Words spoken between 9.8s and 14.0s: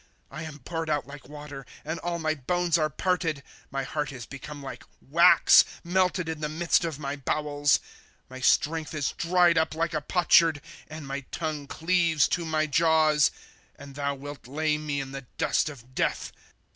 a potsherd. And my tongue cleaves to my jaws; And